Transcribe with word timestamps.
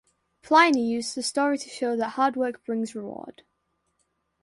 Pliny 0.41 0.83
used 0.87 1.13
the 1.13 1.21
story 1.21 1.59
to 1.59 1.69
show 1.69 1.95
that 1.95 2.13
"hard 2.17 2.35
work 2.35 2.65
brings 2.65 2.95
reward". 2.95 3.43